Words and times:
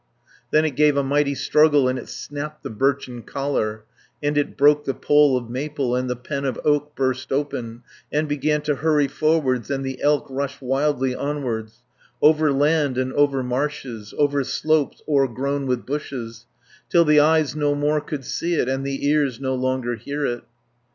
Then 0.49 0.65
it 0.65 0.75
gave 0.75 0.97
a 0.97 1.03
mighty 1.03 1.35
struggle, 1.35 1.87
And 1.87 1.99
it 1.99 2.09
snapped 2.09 2.63
the 2.63 2.71
birchen 2.71 3.21
collar, 3.21 3.83
And 4.23 4.35
it 4.35 4.57
broke 4.57 4.85
the 4.85 4.95
pole 4.95 5.37
of 5.37 5.47
maple, 5.47 5.95
And 5.95 6.09
the 6.09 6.15
pen 6.15 6.43
of 6.43 6.59
oak 6.65 6.95
burst 6.95 7.31
open, 7.31 7.83
240 8.11 8.17
And 8.17 8.27
began 8.27 8.61
to 8.63 8.75
hurry 8.77 9.07
forwards, 9.07 9.69
And 9.69 9.85
the 9.85 10.01
elk 10.01 10.25
rushed 10.27 10.59
wildly 10.59 11.13
onwards, 11.15 11.83
Over 12.19 12.51
land 12.51 12.97
and 12.97 13.13
over 13.13 13.43
marshes, 13.43 14.11
Over 14.17 14.43
slopes 14.43 15.03
o'ergrown 15.07 15.67
with 15.67 15.85
bushes, 15.85 16.47
Till 16.89 17.05
the 17.05 17.19
eyes 17.19 17.55
no 17.55 17.75
more 17.75 18.01
could 18.01 18.25
see 18.25 18.55
it, 18.55 18.67
And 18.67 18.83
the 18.83 19.05
ears 19.07 19.39
no 19.39 19.53
longer 19.53 19.93
hear 19.97 20.25
it. 20.25 20.41